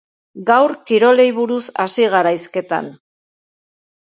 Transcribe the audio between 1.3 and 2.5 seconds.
buruz hasi gara